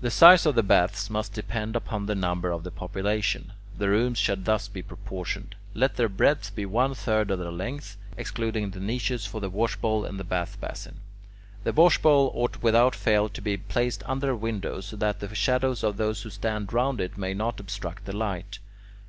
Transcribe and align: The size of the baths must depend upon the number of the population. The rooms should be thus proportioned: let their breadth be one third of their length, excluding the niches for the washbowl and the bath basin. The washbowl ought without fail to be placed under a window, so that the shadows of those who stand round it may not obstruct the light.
The 0.00 0.10
size 0.10 0.46
of 0.46 0.56
the 0.56 0.64
baths 0.64 1.08
must 1.08 1.32
depend 1.32 1.76
upon 1.76 2.06
the 2.06 2.16
number 2.16 2.50
of 2.50 2.64
the 2.64 2.72
population. 2.72 3.52
The 3.78 3.88
rooms 3.88 4.18
should 4.18 4.40
be 4.40 4.42
thus 4.46 4.66
proportioned: 4.66 5.54
let 5.74 5.94
their 5.94 6.08
breadth 6.08 6.56
be 6.56 6.66
one 6.66 6.92
third 6.92 7.30
of 7.30 7.38
their 7.38 7.52
length, 7.52 7.96
excluding 8.16 8.70
the 8.70 8.80
niches 8.80 9.26
for 9.26 9.40
the 9.40 9.48
washbowl 9.48 10.06
and 10.06 10.18
the 10.18 10.24
bath 10.24 10.60
basin. 10.60 10.96
The 11.62 11.72
washbowl 11.72 12.32
ought 12.34 12.64
without 12.64 12.96
fail 12.96 13.28
to 13.28 13.40
be 13.40 13.56
placed 13.56 14.02
under 14.06 14.30
a 14.30 14.36
window, 14.36 14.80
so 14.80 14.96
that 14.96 15.20
the 15.20 15.32
shadows 15.36 15.84
of 15.84 15.98
those 15.98 16.22
who 16.22 16.30
stand 16.30 16.72
round 16.72 17.00
it 17.00 17.16
may 17.16 17.32
not 17.32 17.60
obstruct 17.60 18.06
the 18.06 18.16
light. 18.16 18.58